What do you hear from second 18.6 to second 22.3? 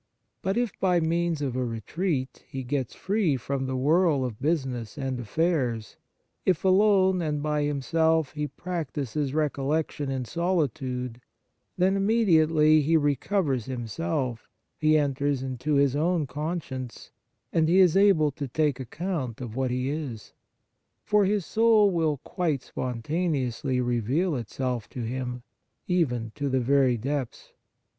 account of what he is; for his soul will